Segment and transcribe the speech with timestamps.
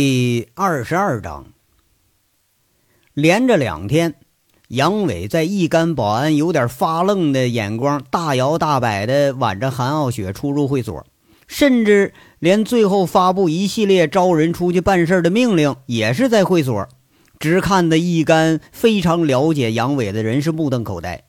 [0.00, 1.46] 第二十二章，
[3.14, 4.14] 连着两天，
[4.68, 11.04] 杨伟在一干保安有点发愣的眼光，大摇大摆的挽着韩傲雪出入会所，
[11.48, 16.88] 甚至连最后发布一系列招人出去办事的命令，也是在会所。
[17.40, 21.24] 只看得一干非常了解杨伟的人是目瞪口呆。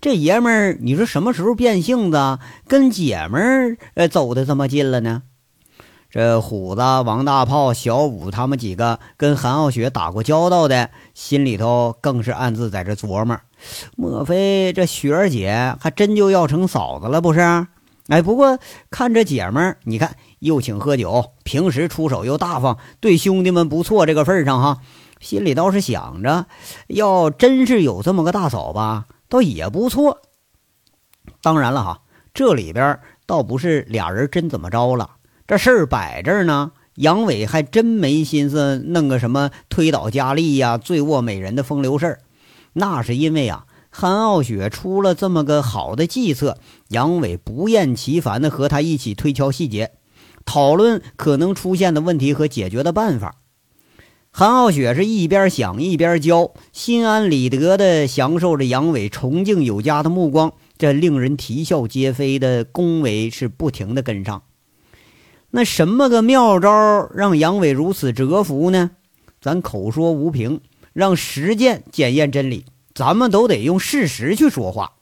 [0.00, 5.24] 这爷们儿，你说什么时候变性子，跟姐们儿呃走的这么近了呢？
[6.16, 13.38] 这虎子、王大炮、小五他们几个跟韩傲雪打过交道的，心里头更是暗自在这琢磨：
[13.96, 17.20] 莫非这雪儿姐还真就要成嫂子了？
[17.20, 17.66] 不是？
[18.08, 18.58] 哎，不过
[18.90, 24.06] 看这姐们儿，你看又请喝酒，平时出手又大方，对兄弟们不错。
[24.06, 24.78] 这个份上哈，
[25.20, 26.46] 心里倒是想着，
[26.86, 30.22] 要真是有这么个大嫂吧，倒也不错。
[31.42, 32.00] 当然了哈，
[32.32, 35.10] 这里边倒不是俩人真怎么着了。
[35.46, 42.18] 这事儿摆这儿呢，杨伟还真没心思弄个什么推倒佳丽呀、醉卧美人的风流事儿。
[42.72, 49.92] 那是因为啊，韩傲雪出了这么个好的计策，杨伟不厌其烦地和他一起推敲细节，
[50.44, 53.36] 讨论可能出现的问题和解决的办法。
[54.32, 64.42] 韩傲雪是一边想一边教，心安理得地享受着杨伟崇敬有加的目光，这令人啼笑皆非的恭维是不停地跟上。
[65.56, 68.90] 那什么个妙招让杨伟如此折服呢？
[69.40, 70.60] 咱口说无凭，
[70.92, 72.66] 让实践检验真理。
[72.94, 74.92] 咱们都得用事实去说话。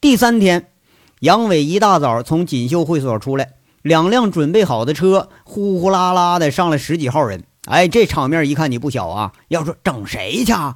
[0.00, 0.72] 第三天，
[1.20, 7.44] 杨伟一大早从锦绣会所出来，两辆准备好的车呼呼啦啦的上了十几号人。
[7.66, 9.32] 哎，这场面一看你不小啊！
[9.46, 10.50] 要说整谁去？
[10.50, 10.74] 啊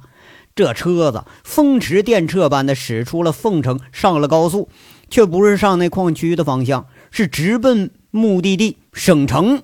[0.55, 4.69] 这车子风驰电掣般的驶出了凤城，上了高速，
[5.09, 7.91] 却不是上那矿区的方向，是直奔。
[8.11, 9.63] 目的地省城，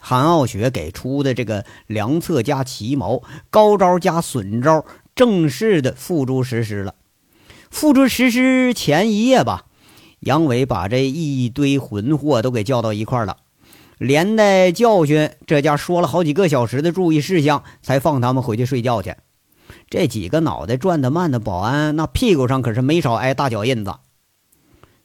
[0.00, 6.96] 韩傲雪给出的这个良策加奇谋，高招加损招，正式的付诸实施了。
[7.70, 9.66] 付诸实施前一夜吧，
[10.18, 13.36] 杨伟把这一堆混货都给叫到一块了，
[13.98, 19.14] 连带教训，这家说了好几个小时的注意事项，才放他们回去睡觉去。
[19.88, 23.94] 这几个脑袋转得慢的保安，那屁股上可是没少挨大脚印子。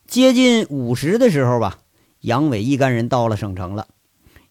[0.08, 1.78] 接近午时的时候吧。
[2.28, 3.88] 杨伟一干人到了省城了，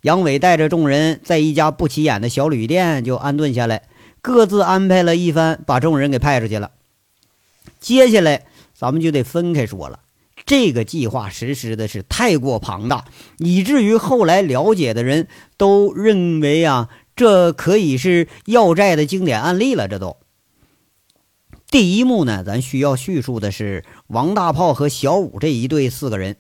[0.01, 3.83] 杨伟带着众人在一家不起眼的小旅店就安顿下来，
[4.23, 6.71] 各自安排了一番，把众人给派出去了。
[7.79, 10.01] 接下来咱们就得分开说了，
[10.47, 13.05] 这个计划实施的是太过庞大，
[13.37, 19.87] 以至于后来了解的人都认为啊，这可以是要债的经典案例了。
[19.87, 20.17] 这都
[21.71, 26.37] 第一幕呢，咱需要叙述的是王大炮和小五这一对四个人。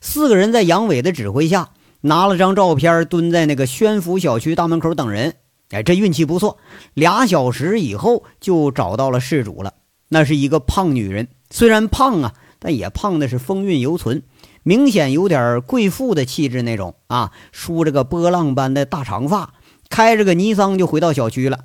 [0.00, 1.70] 四个人在杨伟的指挥下
[2.02, 5.34] 拿了张照片，蹲在那个宣福小区大门口等人。
[5.70, 6.58] 哎，这运气不错，
[6.92, 9.74] 俩小时以后就找到了事主了。
[10.08, 14.22] 那是一个胖女人，虽然胖啊，但也胖的是风韵犹存，
[14.62, 17.32] 明显有点贵妇的气质那种啊。
[17.50, 19.54] 梳着个波浪般的大长发，
[19.88, 21.60] 开着个尼桑就回到小区了。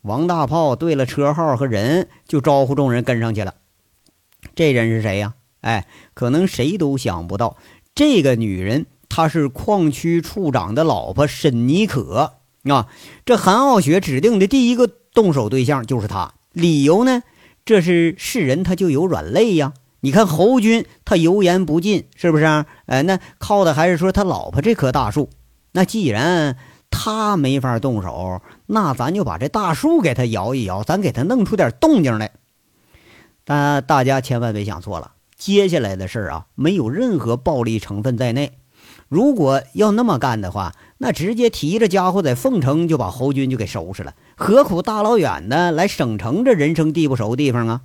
[0.00, 3.54] 王大炮对了车号和人，就招呼众人跟上去了。
[4.56, 5.34] 这人是谁呀？
[5.62, 7.56] 哎，可能谁都想不到，
[7.94, 12.34] 这个女人她是矿区处长的老婆沈妮可
[12.64, 12.88] 啊。
[13.24, 17.22] 这韩傲雪指定的第一个动手对象就是她，理由呢？
[17.64, 19.72] 这是是人他就有软肋呀。
[20.00, 22.44] 你看侯军他油盐不进，是不是？
[22.86, 25.30] 哎，那靠的还是说他老婆这棵大树。
[25.70, 26.56] 那既然
[26.90, 32.32] 他没法动手，那咱就把这大树给他摇一摇，咱给他弄出点动静来。
[33.44, 35.12] 但大家千万别想错了。
[35.44, 38.58] 接下来的事儿啊，没有任何暴力成分在内。
[39.08, 47.80] 如果要那么干的话，那直接提着家伙在凤城就把侯军就给收拾了，何苦大老远的来省城这人生地不熟的地方啊？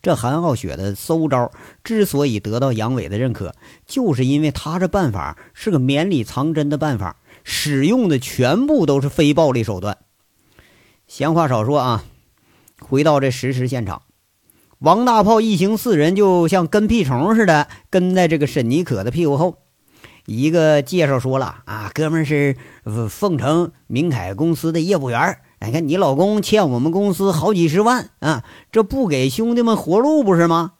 [0.00, 1.52] 这韩傲雪的馊招
[1.84, 3.54] 之所以得到杨伟的认可，
[3.86, 9.98] 就是因为他这办法是个绵里藏针的办法，使用的全部都是非暴力手段。
[11.06, 12.04] 闲话少说啊，
[12.80, 14.00] 回到这实施现场。
[14.80, 19.56] 王大炮一行四人就像跟屁虫似的跟在这个沈妮可的屁股后。
[20.24, 22.54] 一个介绍说了：“啊，哥们是
[23.08, 25.38] 凤城明凯公司的业务员。
[25.60, 30.72] 你看，你老公欠我们公司好几十万啊，这不给兄弟们活路不是吗？”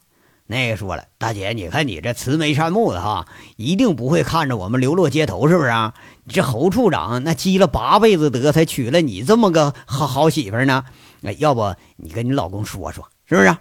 [0.47, 5.95] 那个说了：“大姐，你看你这慈眉善目的哈，一定不会看着我们流落街头，是不是啊？
[6.29, 10.85] 这侯处长那积了八辈子德才娶了你这么个好好媳妇呢。
[11.23, 13.57] 哎，要不你跟你老公说说，是不是？”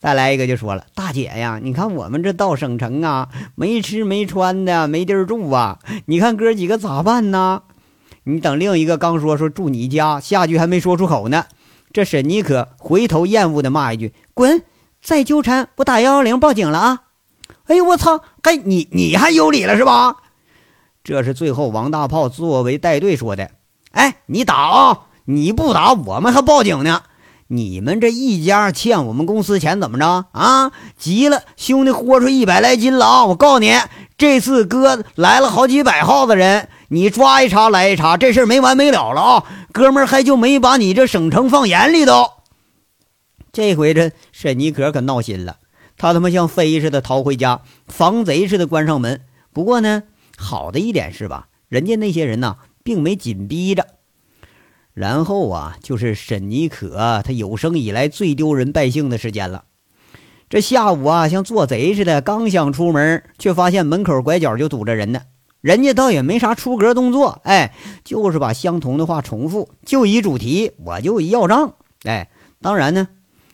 [0.00, 7.64] 再来一个就说了：“大姐呀，你看我们这到省城啊，没吃没穿的，没地儿住啊，你看哥几个咋办呢？”
[8.24, 11.44] 你等另一个刚说说住你家，下句还没说出口呢，
[11.92, 14.62] 这沈妮可回头厌恶的骂一句：“滚！
[15.02, 17.02] 再纠缠，我打幺幺零报警了啊！”
[17.68, 18.22] 哎呦我操！
[18.40, 20.16] 该你你还有理了是吧？
[21.04, 23.50] 这是最后王大炮作为带队说的。
[23.90, 25.00] 哎，你打啊！
[25.26, 27.02] 你不打，我们还报警呢。
[27.52, 30.70] 你们这一家欠我们公司钱，怎么着啊？
[30.96, 33.24] 急了，兄弟豁出一百来斤了啊！
[33.26, 33.74] 我告诉你，
[34.16, 39.44] 这次哥来了好几百号子人，你抓一茬来一茬，这事儿没完没了了啊！
[39.72, 42.24] 哥们儿还就没把你这省城放眼里头。
[43.50, 45.56] 这回这沈尼可可闹心了，
[45.96, 49.22] 他他妈像飞似的逃回家，防贼似的关上门。
[49.52, 50.04] 不过呢，
[50.36, 53.84] 好的一点是吧，人家那些人呢，并没紧逼着。
[55.00, 59.64] 然后啊，就是沈妮可他有生以来最丢人败兴的时间了。
[60.50, 65.22] 这下午啊，像做贼似的，刚想出门，却发现门口拐角就堵着人呢。
[65.62, 67.72] 人家倒也没啥出格动作，哎，
[68.04, 71.76] 就是把相同的话重复，就一主题，我就一要账。
[72.04, 72.28] 哎，
[72.60, 73.08] 当然呢，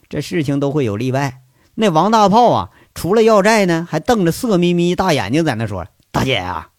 [0.09, 1.43] 这事情都会有例外。
[1.75, 6.71] 那王大炮啊，除了要债呢，还瞪着色眯眯大眼睛在那说：“大姐啊。”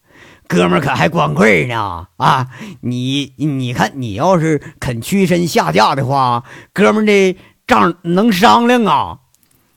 [0.48, 2.48] 哥们儿可还光棍呢啊！
[2.80, 6.42] 你你看，你要是肯屈身下嫁的话，
[6.72, 9.18] 哥们儿的账能商量啊。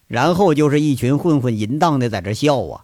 [0.07, 2.81] 然后就是一群混混淫荡的在这笑啊。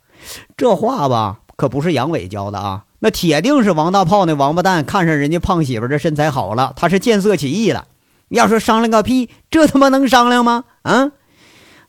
[0.57, 7.87] 这话吧，可不是杨伟教的啊，那铁定是王大炮那王八蛋看上人家胖媳妇这身材好了，他是见色起意了。
[8.27, 10.65] 要说商量个屁，这他妈能商量吗？
[10.81, 11.11] 啊！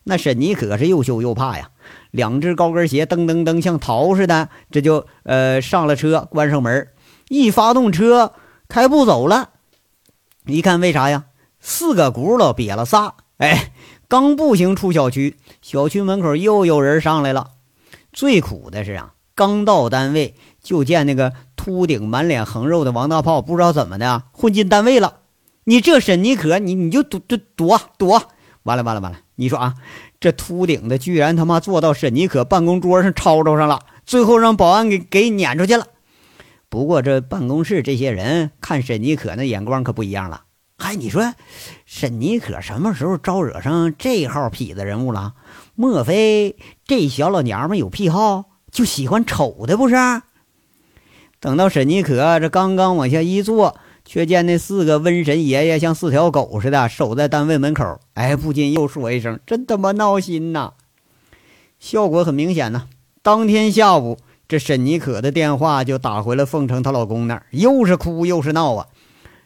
[0.05, 1.69] 那沈妮可是又羞又怕呀。
[2.11, 6.87] 两只高跟鞋噔噔噔像逃似的，这就呃上了车，关上门，
[7.29, 8.33] 一发动车
[8.67, 9.49] 开步走了。
[10.45, 11.25] 一看为啥呀？
[11.59, 13.15] 四个轱辘瘪了仨。
[13.37, 13.71] 哎，
[14.07, 17.51] 刚步行出小区，小区门口又有人上来了。
[18.11, 25.19] 最苦的是啊，刚到单位就见那个秃顶满脸横肉的王大炮，不知道怎么的混进单位了。
[25.65, 28.23] 你这沈妮可，你你就躲躲躲躲，
[28.63, 29.19] 完了完了完了！
[29.35, 29.75] 你说啊？
[30.19, 35.87] 这秃顶的居然他妈坐到沈妮可办公桌上吵吵上了，最后让保安给给撵出去了。
[36.67, 40.43] 不过这办公室这些人看沈妮可那眼光可不一样了。
[40.77, 41.33] 嗨，你说
[41.85, 45.33] 沈妮可什么时候招惹上这号痞子人物了？
[45.75, 49.95] 莫非这小老娘们有癖好，就喜欢丑的不是？
[51.39, 53.77] 等到沈妮可这刚刚往下一坐。
[54.11, 60.73] 却见那四个瘟神爷爷像四条狗似的守在单位门口，哎，不禁又说一声：“真他妈闹心呐！”
[61.79, 62.87] 效果很明显呢。
[63.21, 64.17] 当天下午，
[64.47, 68.87] 这沈妮可的电话就打回了凤城她老公那儿，又是哭又是闹啊。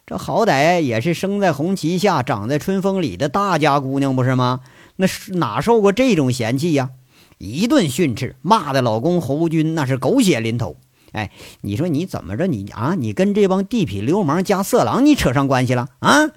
[0.06, 4.62] 这好歹也是生在红旗下、长在春风里的大家姑娘，不是吗？
[4.96, 6.92] 那是哪受过这种嫌弃呀？
[7.38, 10.78] 一顿训斥，骂的老公侯军那是狗血淋头。
[11.14, 11.32] 哎，
[11.62, 12.46] 你说你怎么着？
[12.48, 16.30] 你啊，你跟这帮地痞流氓加色狼，你扯上关系了啊？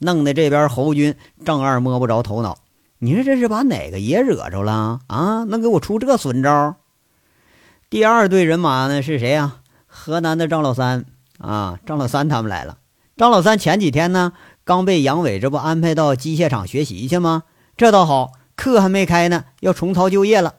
[0.00, 2.58] 弄得这边侯军丈二摸不着头脑。
[2.98, 5.44] 你说这是把哪个爷惹着了啊？
[5.44, 6.76] 能给我出这损招？
[7.90, 9.56] 第二队人马呢是谁呀？
[9.86, 11.04] 河南的张老三
[11.38, 12.78] 啊，张老三他们来了。
[13.16, 14.32] 张老三前几天呢
[14.64, 17.44] 刚被杨伟这不安排到机械厂学习去吗？
[17.76, 20.54] 这倒好，课还没开呢，要重操旧业了。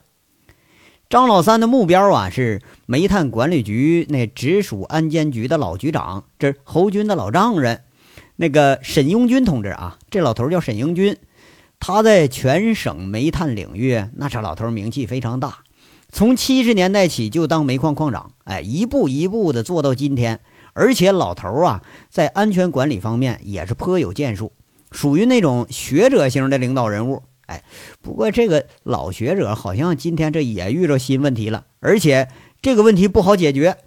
[1.10, 7.82] 张老三的目标啊是煤炭管理局那直属安监局的老局长，这侯军的老丈人，
[8.36, 11.18] 那个沈英军同志啊，这老头叫沈英军，
[11.80, 15.64] 他在全省煤炭领域，那这老头名气非常大，
[16.12, 20.40] 从七十年代起就当煤矿矿长，哎，一步一步的做到今天，
[20.74, 24.52] 而且老头啊，在安全管理方面也是颇有建树，
[24.92, 27.24] 属于那种学者型的领导人物。
[27.50, 27.64] 哎，
[28.00, 32.28] 不过这个老学者好像今天这也遇着新问题了，而且
[32.62, 33.78] 这个问题不好解决。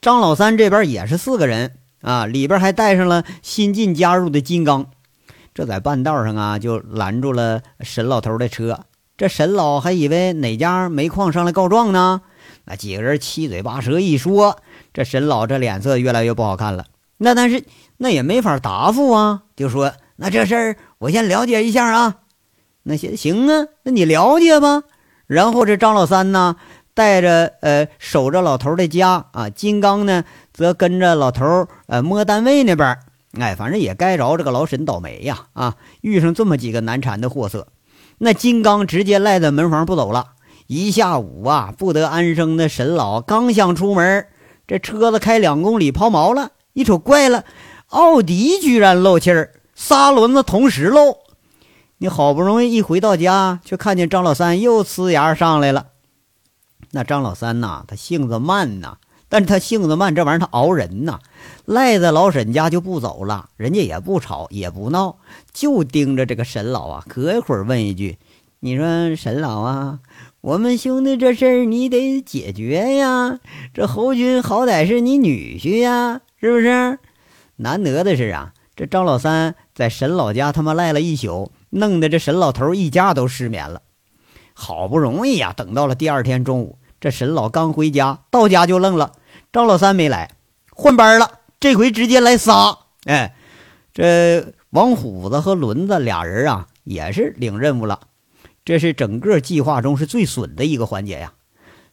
[0.00, 4.86] 张老三这边也是四个人啊，里边还带上了新进加入的金刚。
[5.52, 8.84] 这在半道上啊，就拦住了沈老头的车。
[9.16, 12.22] 这沈老还以为哪家煤矿上来告状呢？
[12.66, 14.60] 那几个人七嘴八舌一说，
[14.94, 16.86] 这沈老这脸色越来越不好看了。
[17.16, 17.64] 那但是
[17.96, 19.92] 那也没法答复啊，就说。
[20.22, 22.18] 那这事儿我先了解一下啊，
[22.84, 24.84] 那行行啊，那你了解吧。
[25.26, 26.54] 然后这张老三呢，
[26.94, 32.96] 带着呃守着老头的家啊，金刚呢则跟着老头呃摸单位那边
[33.40, 37.66] 哎，反正也该着这个老沈倒霉呀啊，遇上这么几个难缠的货色。
[38.18, 40.34] 那金刚直接赖在门房不走了，
[40.68, 44.28] 一下午啊不得安生的沈老刚想出门，
[44.68, 47.44] 这车子开两公里抛锚了，一瞅怪了，
[47.88, 49.50] 奥迪居然漏气儿。
[49.84, 51.18] 仨轮子同时漏，
[51.98, 55.88] 你好不容易一回到家，却看见张老三又呲牙上来了。
[56.92, 58.98] 那张老三呐，他性子慢呐，
[59.28, 61.18] 但是他性子慢，这玩意儿他熬人呐，
[61.64, 65.16] 赖在老沈家就不走了，人家也不吵也不闹，
[65.52, 68.18] 就盯着这个沈老啊，隔一会儿问一句
[68.60, 69.98] ：“你说沈老啊，
[70.42, 73.40] 我们兄弟这事儿你得解决呀，
[73.74, 77.00] 这侯军好歹是你女婿呀，是不是？
[77.56, 83.82] 难得的是啊，这张老三在沈老家他妈赖了一宿，弄得这沈老头一家都失眠了，
[84.52, 89.10] 好不容易呀，等到了第二天中午。”这沈老刚回家，到家就愣了。
[89.52, 90.30] 张老三没来，
[90.70, 91.40] 换班了。
[91.58, 92.78] 这回直接来仨。
[93.06, 93.34] 哎，
[93.92, 97.98] 这王虎子和轮子俩人啊，也是领任务了。
[98.64, 101.32] 这是整个计划中是最损的一个环节呀。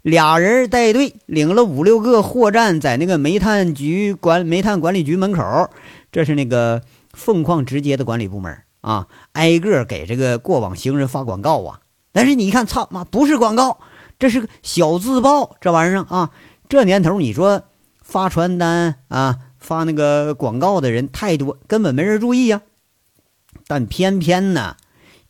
[0.04, 5.72] 俩人带队领了五六个货站，在那个煤炭局管煤炭管理局门口，
[6.12, 6.84] 这是那个
[7.20, 11.82] 凤矿直接的管理部门啊，挨个给这个过往行人发广告啊。
[12.14, 13.78] 但是你一看，操妈，不是广告。
[14.18, 16.32] 这是个小自报，这玩意儿啊，
[16.68, 17.64] 这年头你说
[18.02, 22.62] 发传单啊、发那个广告的人太多，根本没人注意呀。
[23.68, 24.78] 但偏偏呢，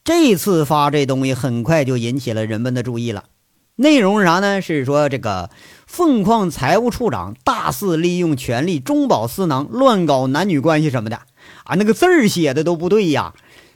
[0.04, 3.26] 这次发这东西很快就引起了人们的注意了。
[3.76, 4.62] 内容是啥呢？
[4.62, 5.50] 是说这个
[5.86, 11.22] 凤矿财务处长大肆利用权力中饱私囊，乱搞男女关系什么的，
[11.70, 13.34] 啊那个字儿写的都不对呀。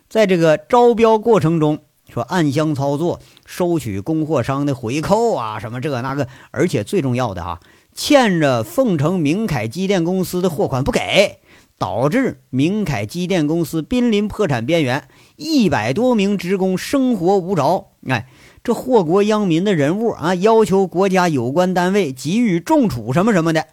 [0.09, 1.79] 在这个招标过程中。
[2.11, 7.59] 说暗箱操作，收取供货商的回扣啊，什么这个那个，而且最重要的哈，
[7.95, 11.39] 欠着凤城明凯机电公司的货款不给，
[11.79, 15.07] 导致明凯机电公司濒临破产边缘，
[15.37, 17.87] 一百多名职工生活无着。
[18.07, 18.27] 哎，
[18.63, 23.65] 这祸国殃民的人物啊，要求国家有关单位给予重处什么什么的。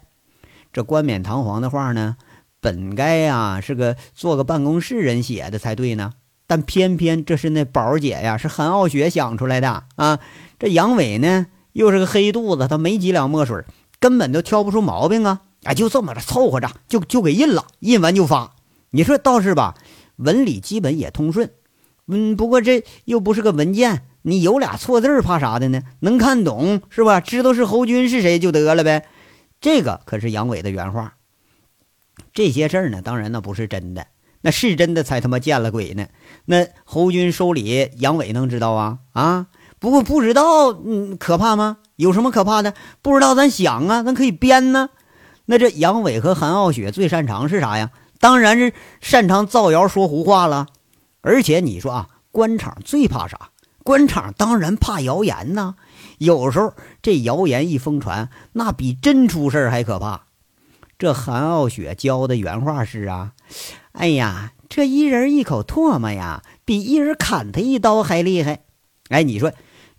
[0.73, 2.15] 这冠冕堂皇的话呢，
[2.61, 6.13] 本该呀是个做个办公室人写的才对呢。
[6.47, 10.19] 但偏偏这是那宝姐呀，是韩傲雪想出来的啊！
[10.59, 13.63] 这杨伟呢，又是个黑肚子，他没几两墨水，
[14.01, 15.43] 根本就挑不出毛病啊！
[15.63, 18.55] 哎，就这么着凑合着，就就给印了，印完就发。
[18.89, 19.75] 你说倒是吧，
[20.17, 21.51] 文理基本也通顺。
[22.07, 25.83] 嗯，不过这又不是个文件，你有俩错字怕啥的呢？
[26.01, 27.21] 能看懂是吧？
[27.21, 29.05] 知道是侯军是谁就得了呗。
[29.61, 31.13] 这个可是杨伟的原话。
[32.33, 34.07] 这些事儿呢，当然那不是真的。
[34.43, 36.07] 那是真的，才他妈见了鬼呢！
[36.45, 38.97] 那侯军收礼，杨伟能知道啊？
[39.13, 39.45] 啊，
[39.77, 41.77] 不过不知道，嗯，可怕吗？
[41.95, 42.73] 有什么可怕的？
[43.03, 44.89] 不知道，咱想啊，咱可以编呢。
[45.45, 47.91] 那这杨伟和韩傲雪最擅长是啥呀？
[48.19, 50.65] 当然是擅长造谣说胡话了。
[51.21, 53.51] 而且你说啊，官场最怕啥？
[53.83, 55.75] 官场当然怕谣言呐。
[56.17, 56.73] 有时候
[57.03, 60.23] 这谣言一疯传，那比真出事儿还可怕。
[61.01, 63.31] 这韩傲雪教的原话是啊。
[63.93, 68.65] 哎呀，这一人一口唾沫呀，比一人砍他一刀还厉害。
[69.09, 69.51] 哎，你说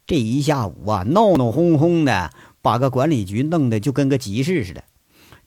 [0.07, 2.31] 这一下午啊，闹闹哄哄的，
[2.63, 4.85] 把个管理局弄得就跟个集市似的。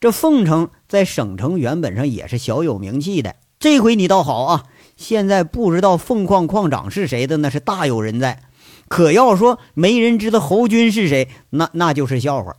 [0.01, 4.65] 这凤城在省城原本上也是小有名气的，这回你倒好啊，
[4.97, 8.41] 现在不知道凤矿矿长是谁的，那是大有人在。
[8.89, 12.57] 可要说没人知道侯军是谁，那那就是笑话。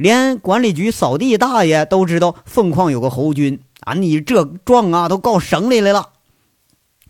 [0.00, 3.60] 连管理局扫地大爷都知道凤矿有个侯军。
[3.80, 6.08] 啊，你这状啊都告省里来了。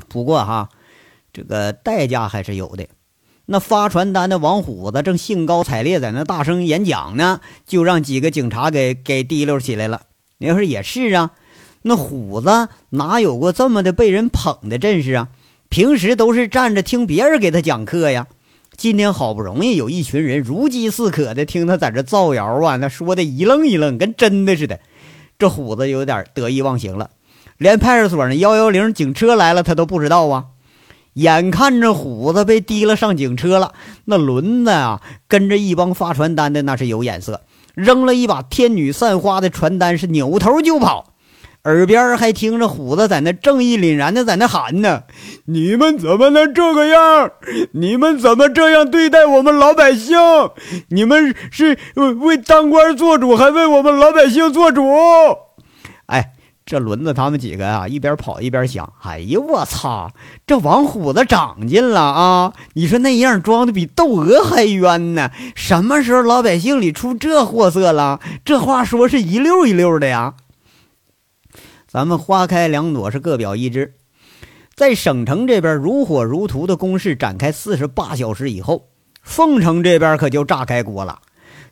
[0.09, 0.70] 不过哈，
[1.32, 2.88] 这个代价还是有的。
[3.47, 10.02] 那发传单的王虎子正兴高采烈在那大声演讲呢，就让几个警察给给提溜起来了。
[10.38, 11.30] 你要说也是啊，
[11.82, 15.28] 那虎子哪有过这么的被人捧的阵势啊？
[15.68, 18.26] 平时都是站着听别人给他讲课呀。
[18.80, 24.80] 今天好不容易有一群人如饥似渴的听他在这造谣啊，那说的一愣一愣，跟真的似的。
[25.38, 27.10] 这虎子有点得意忘形了，
[27.58, 30.46] 连派出所那幺幺零警车来了他都不知道啊！
[31.12, 33.75] 眼看着虎子被提了上警车了，
[34.06, 37.42] 那轮子啊跟着一帮发传单的那是有眼色，
[37.75, 41.10] 扔了一把天女散花的传单，是扭头就跑。
[41.64, 45.02] 耳边还听着虎子在那正义凛然的在那喊呢
[45.45, 47.31] ：“你们怎么能这个样？
[47.73, 50.17] 你们怎么这样对待我们老百姓？
[50.88, 54.83] 你们是为当官做主，还为我们老百姓做主？”
[56.07, 56.33] 哎，
[56.64, 60.11] 这轮子他们几个啊，一边跑一边想：“哎呦我操，
[60.47, 62.55] 这王虎子长进了啊！
[62.73, 65.31] 你说那样装的比窦娥还冤呢？
[65.55, 68.19] 什么时候老百姓里出这货色了？
[68.47, 70.33] 这话说是一溜一溜的呀。”
[71.92, 73.94] 咱们花开两朵，是各表一枝。
[74.76, 78.90] 在省城这边如火如荼的攻势展开四十八小时以后，
[79.25, 81.18] 凤城这边可就炸开锅了。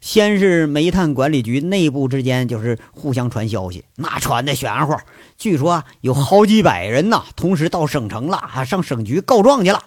[0.01, 4.97] 先是煤炭管理局内部之间就是互相传消息，那传的玄乎。
[5.37, 9.85] 据说有好几百人呐，同时到省城了，啊，上省局告状去了，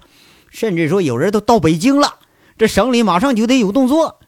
[0.49, 2.19] 甚至说有人都到北京了。
[2.57, 4.21] 这省里马上就得有动作。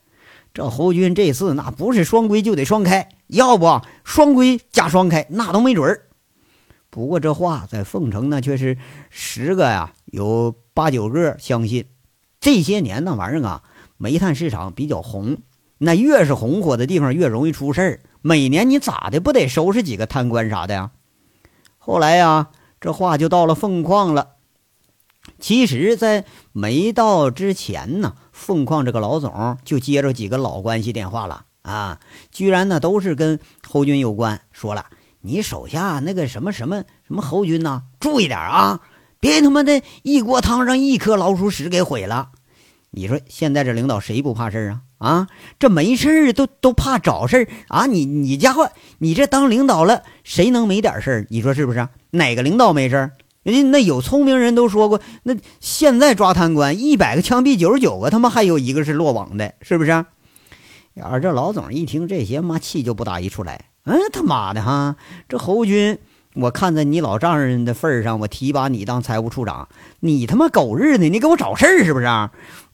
[0.53, 6.08] 这侯军这次那不是双规就得双开，要不双规加双开那都没准儿。
[6.89, 8.77] 不过这话在凤城呢，却是
[9.10, 11.86] 十个呀有八九个相信。
[12.39, 13.63] 这些年那玩意儿啊，
[13.98, 15.38] 煤炭市场比较红，
[15.77, 18.00] 那越是红火的地方越容易出事儿。
[18.22, 20.92] 每年你咋的不得收拾几个贪官啥的呀？
[21.77, 22.50] 后来呀，
[22.80, 24.36] 这话就到了凤矿了。
[25.39, 32.00] 其实，在没到之前呢，凤矿这个老总就接着几个老关系电话了啊，
[32.32, 34.39] 居然呢都是跟侯军有关。
[34.51, 34.86] 说了，
[35.22, 38.79] 你手下那个什么什么什么侯军呐，注意点啊，
[39.20, 42.29] 别他妈的一锅汤让一颗老鼠屎给毁了。
[42.91, 44.82] 你说现在这领导谁不怕事啊？
[45.00, 45.27] 啊，
[45.58, 47.88] 这没事儿都都怕找事儿啊！
[47.88, 51.27] 你你家伙，你这当领导了，谁能没点事儿？
[51.29, 51.89] 你说是不是？
[52.12, 53.12] 哪个领导没事儿？
[53.41, 60.05] 人家那有聪明人都说过，那现在抓贪官，一百个枪毙九十九个，他妈还有一个是落网的，是不是？
[61.01, 63.65] 而这老总一听这些，妈气就不打一处来。
[63.85, 64.95] 嗯，他妈的哈，
[65.27, 65.97] 这侯军，
[66.35, 69.67] 我看在你老丈人的份上，我提拔你当财务处长，
[70.01, 72.05] 你他妈狗日的，你给我找事儿是不是？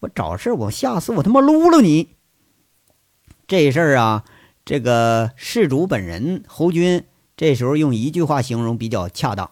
[0.02, 2.10] 我找事儿，我下次我他妈撸了你。
[3.48, 4.26] 这事儿啊，
[4.66, 9.50] 这个事主本人侯军，这时候用一句话形容比较恰当。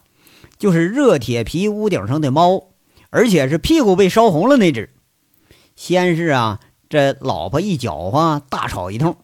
[0.58, 2.68] 就是热铁皮屋顶上的猫，
[3.10, 4.90] 而且是屁股被烧红了那只。
[5.74, 9.16] 先是啊，这老婆一搅和，大吵一通，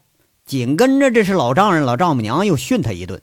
[0.45, 3.23] 紧跟着这是老丈人、老丈母娘又训他一顿。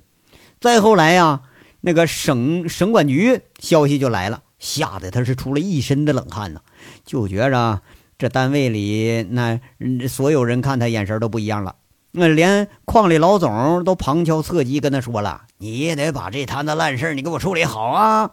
[0.60, 1.42] 再后来呀，
[1.82, 6.62] 那个省省管局消息就来了，吓得他是出了一身的冷汗呐，
[7.06, 7.82] 就觉着
[8.18, 9.60] 这单位里那
[10.08, 11.76] 所有人看他眼神都不一样了。
[12.12, 18.32] 那连矿里老总都旁敲侧击跟他说了：“你也得把这摊子烂事你给我处理好啊！”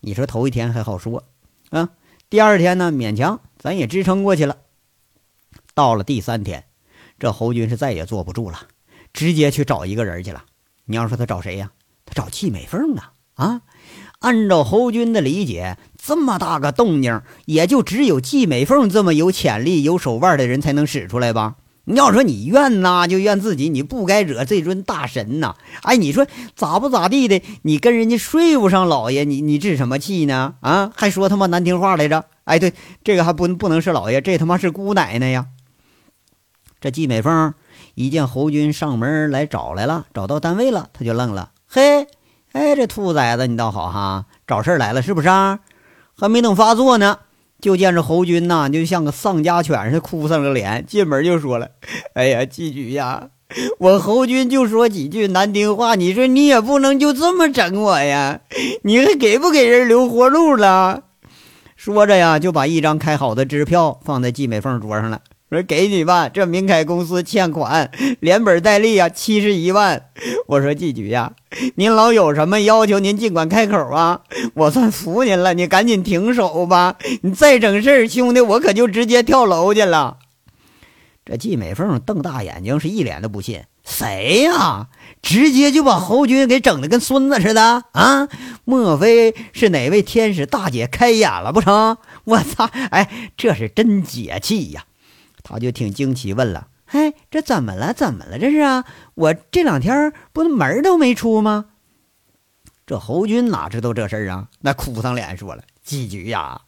[0.00, 1.24] 你说头一天还好说，
[1.70, 1.88] 啊，
[2.28, 4.56] 第二天呢勉强咱也支撑过去了。
[5.74, 6.64] 到了第三天，
[7.18, 8.60] 这侯军是再也坐不住了，
[9.12, 10.44] 直接去找一个人去了。
[10.86, 11.70] 你要说他找谁呀？
[12.06, 13.12] 他找季美凤啊！
[13.34, 13.60] 啊，
[14.20, 21.56] 按照侯军的理解，这么大个动静，也就只有季美凤这么有潜力、有手腕的人才能使出来吧。
[21.86, 25.56] 你要说你怨呐，就怨自己，你不该惹这尊大神呐！
[25.82, 27.42] 哎，你说咋不咋地的？
[27.62, 30.54] 你跟人家睡不上老爷，你你置什么气呢？
[30.60, 32.26] 啊，还说他妈难听话来着！
[32.44, 35.46] 哎，对，这个还不不能是老爷，这他妈是姑奶奶呀！
[36.84, 37.54] 这季美凤
[37.94, 41.48] 一见侯军上门来找来了，找到单位了，他就愣了。
[41.66, 42.06] 嘿，
[42.52, 45.28] 哎，这兔崽子，你倒好哈，找事来了是不是？
[46.14, 47.20] 还没等发作呢。
[47.58, 51.70] 就见着侯军呐，就像个丧家犬似的，哭丧着脸，进门就说了
[52.12, 53.30] ：“哎呀，季局呀，
[53.78, 58.40] 我侯军就说几句难听话，你说你也不能就这么整我呀？
[58.82, 61.04] 你还给不给人留活路了？”
[61.76, 65.20] 说着呀，就把一张开好的支票放在季美凤桌上了。
[65.54, 67.90] 说给你吧，这明凯公司欠款，
[68.20, 70.10] 连本带利呀，七十一万。
[70.48, 71.32] 我说季局呀，
[71.76, 74.20] 您老有什么要求，您尽管开口啊，
[74.54, 76.96] 我算服您了，你赶紧停手吧。
[77.22, 80.18] 你再整事兄弟，我可就直接跳楼去了。
[81.24, 83.62] 这季美凤瞪大眼睛，是一脸的不信。
[83.82, 84.88] 谁呀？
[85.22, 88.28] 直接就把侯军给整的跟孙子似的啊？
[88.64, 91.96] 莫非是哪位天使大姐开眼了不成？
[92.24, 92.64] 我操！
[92.90, 94.84] 哎，这是真解气呀！
[95.44, 97.92] 他就挺惊奇，问了：“嘿，这怎么了？
[97.92, 98.38] 怎么了？
[98.38, 98.84] 这是啊？
[99.14, 101.66] 我这两天不门都没出吗？”
[102.86, 104.48] 这侯军哪知道这事儿啊？
[104.60, 106.62] 那哭丧脸说了：“季局呀，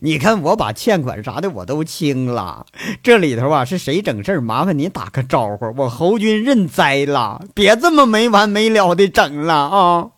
[0.00, 2.66] 你看我把欠款啥的我都清了，
[3.02, 4.40] 这里头啊是谁整事儿？
[4.40, 10.10] 麻烦你打个招呼，我侯军认栽了，别这么没完没了的整了啊！”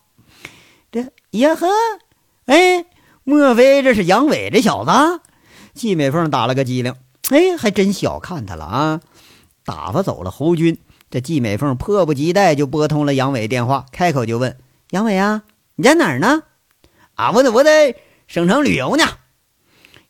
[0.91, 1.67] 这呀呵，
[2.47, 2.87] 哎，
[3.25, 5.21] 莫非这是杨伟这小子？
[5.75, 6.95] 季美凤打了个激灵。
[7.31, 9.01] 哎，还真小看他了啊！
[9.65, 10.79] 打发走了侯军，
[11.11, 14.59] 这季美凤迫不及待就拨通了杨伟电话，开口就问
[14.93, 15.45] ：“杨伟啊，
[15.77, 16.43] 你在哪儿呢
[17.17, 17.95] ？”“啊，我在我在
[18.27, 19.05] 省城旅游呢。”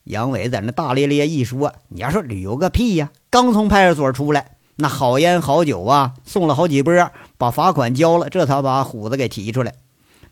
[0.03, 3.11] 杨伟在那大咧咧一说：“你要说旅游个屁呀！
[3.29, 9.73] 刚从派出所出来，那好烟好酒啊，送了好几波，把罚款交了，这才把虎子给提出来。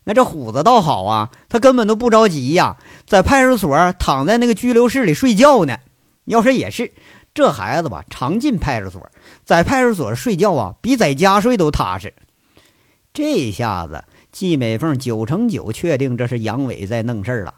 [0.04, 5.78] 那这虎子倒好啊，他根本都不着急呀，在派出所躺在那个拘留室里睡觉呢。”
[6.24, 6.92] 要说也是，
[7.34, 9.10] 这孩子吧，常进派出所，
[9.44, 12.14] 在派出所睡觉啊，比在家睡都踏实。
[13.12, 17.54] 这下子，季美凤九成九确定这是杨伟在弄事儿了，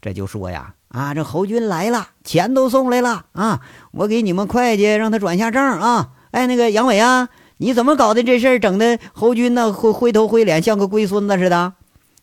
[0.00, 3.60] 这就说呀：“啊，这侯军来了，钱都送来了啊！
[3.92, 6.10] 我给你们会计让他转下账啊！
[6.32, 8.58] 哎，那个杨伟啊，你怎么搞的这事儿？
[8.58, 11.74] 整的侯军呢灰灰头灰脸，像个龟孙子似的。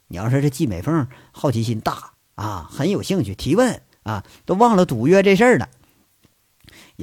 [0.07, 5.69] 你要说这季美凤好奇心大啊，很有兴趣提问啊，都忘了赌约这事儿了。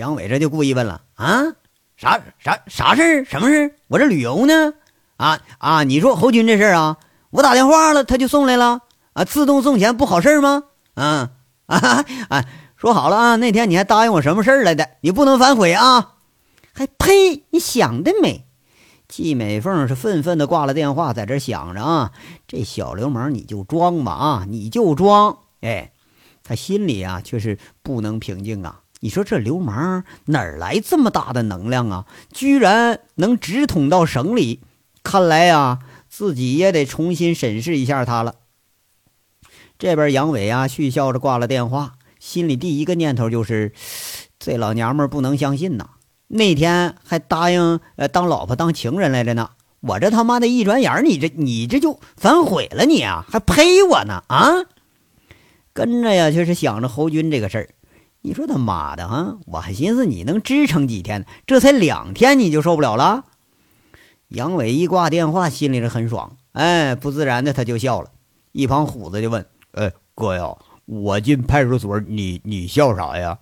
[0.01, 1.43] 杨伟这就故意问了啊，
[1.95, 3.25] 啥啥啥事儿？
[3.27, 3.73] 什么事儿？
[3.89, 4.73] 我这旅游呢？
[5.19, 5.85] 啊啊！
[5.85, 6.97] 你说侯军这事儿啊，
[7.29, 8.81] 我打电话了，他就送来了
[9.13, 10.63] 啊，自动送钱不好事儿吗？
[10.95, 11.29] 嗯。
[11.67, 12.45] 啊啊！
[12.77, 14.89] 说好了啊，那天你还答应我什么事儿来的？
[15.03, 16.15] 你不能反悔啊！
[16.73, 17.45] 还呸！
[17.51, 18.47] 你想得美！
[19.07, 22.13] 季美凤是愤愤的挂了电话，在这想着啊，
[22.49, 25.37] 这小流氓你就装吧啊，你就装！
[25.61, 25.93] 哎，
[26.43, 28.80] 他心里啊却是不能平静啊！
[29.01, 32.07] 你说这流氓哪来这么大的能量啊？
[32.33, 34.61] 居然能直捅到省里！
[35.03, 38.35] 看来呀，自己也得重新审视一下他了。
[39.79, 43.73] 这边杨伟啊，续笑着挂了电话，心里第一个念头就是：
[44.39, 45.91] 这老娘们不能相信呐！
[46.29, 54.67] 那天还答应呃当老婆当情人来着呢，我这他妈的一转眼，你这你这就反悔了，你啊还呸我呢啊！
[55.73, 57.71] 跟着呀，就是想着侯军这个事儿。
[58.23, 63.25] 你说他妈的啊，我还寻思你能支撑几天，这才两天你就受不了了。
[64.29, 68.11] 杨伟一挂电话，心里是很爽，哎，不自然的他就笑了。
[68.53, 69.47] 一旁虎子就问。
[69.73, 70.55] 哎，哥呀，
[70.85, 73.39] 我进派出所，你你笑啥呀？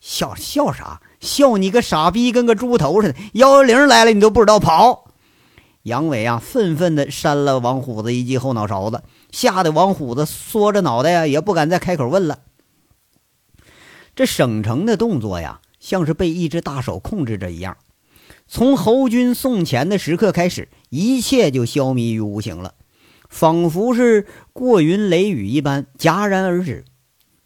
[0.00, 1.00] 笑笑啥？
[1.20, 3.18] 笑你个傻逼，跟个猪头似的。
[3.34, 5.04] 幺幺零来了，你都不知道跑。
[5.84, 12.40] 杨伟啊，愤愤地扇了王虎子一记后脑勺子，吓得王虎子缩着脑袋呀，也不敢再开口问了。
[14.16, 17.76] 这省城的动作呀，像是被一只大手控制着一样。
[18.48, 22.72] 从侯军送钱的时刻开始，一切就消弭于无形了。
[23.28, 26.86] 仿佛是过云雷雨一般戛然而止。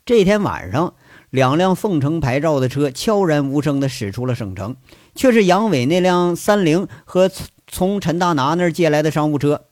[0.06, 0.94] 这天晚上，
[1.30, 4.76] 两辆凤城牌照的车悄然无声地驶出了省城，
[5.16, 7.28] 却是杨伟那辆三菱和
[7.66, 9.64] 从陈大拿那儿借来的商务车。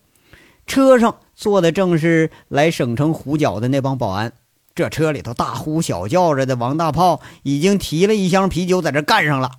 [0.66, 4.32] 车上坐的正是来省城胡搅的那帮保安。
[4.78, 9.50] 这车里头大呼小叫着的王大炮已经提了一箱啤酒在这干上了。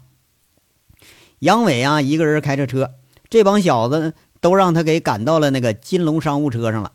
[1.39, 2.95] 杨伟啊，一个人开着车，
[3.29, 4.13] 这帮小子。
[4.41, 6.93] 都让他给赶到了那个金龙商务车上了。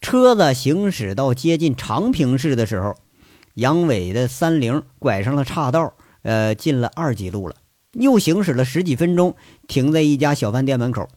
[0.00, 2.96] 车子行驶到接近长平市的时候，
[3.54, 7.54] 杨伟的三菱拐上了岔道，呃，进了二级路了。
[7.92, 9.36] 又行驶了十几分钟，
[9.68, 11.08] 停在一家小饭店门口。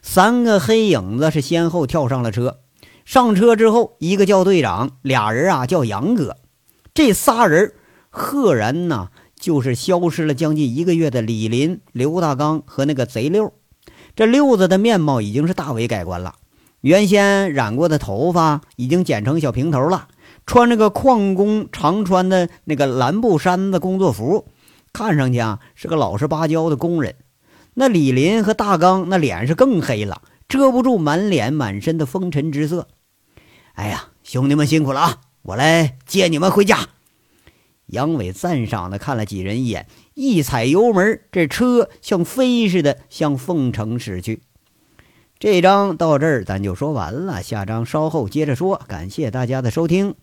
[0.00, 2.60] 三个黑影子是先后跳上了车。
[3.04, 6.36] 上车之后，一个叫队长，俩人啊叫杨哥。
[6.94, 7.74] 这仨人
[8.10, 13.52] 赫然呐，就是消失了将近一个月的李林、刘大刚和那个贼六。
[14.14, 16.34] 这六子的面貌已经是大为改观了，
[16.82, 20.08] 原先染过的头发已经剪成小平头了，
[20.46, 24.46] 穿着个矿工常穿的那个蓝布衫子工作服，
[24.92, 27.14] 看上去啊是个老实巴交的工人。
[27.74, 30.20] 那李林和大刚那脸是更黑了，
[30.52, 32.88] 遮不住满脸满身的风尘之色。
[33.72, 35.20] 哎呀，兄弟们辛苦了啊！
[35.40, 36.90] 我来接你们回家。
[37.86, 44.42] 杨伟赞赏的看了几人一眼，一踩油门，这车像飞似的向凤城驶去。
[45.38, 48.76] 这章到这儿咱就说完了，下章稍后接着说。
[48.86, 50.14] 感谢大家的收听。